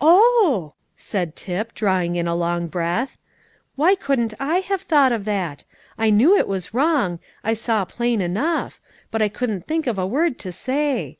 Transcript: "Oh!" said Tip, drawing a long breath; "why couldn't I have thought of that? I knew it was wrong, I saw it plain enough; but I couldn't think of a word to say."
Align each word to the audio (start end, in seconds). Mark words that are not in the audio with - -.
"Oh!" 0.00 0.74
said 0.96 1.36
Tip, 1.36 1.74
drawing 1.74 2.18
a 2.18 2.34
long 2.34 2.66
breath; 2.66 3.16
"why 3.76 3.94
couldn't 3.94 4.34
I 4.40 4.58
have 4.58 4.82
thought 4.82 5.12
of 5.12 5.24
that? 5.26 5.62
I 5.96 6.10
knew 6.10 6.36
it 6.36 6.48
was 6.48 6.74
wrong, 6.74 7.20
I 7.44 7.54
saw 7.54 7.82
it 7.82 7.90
plain 7.90 8.20
enough; 8.20 8.80
but 9.12 9.22
I 9.22 9.28
couldn't 9.28 9.68
think 9.68 9.86
of 9.86 9.96
a 9.96 10.08
word 10.08 10.40
to 10.40 10.50
say." 10.50 11.18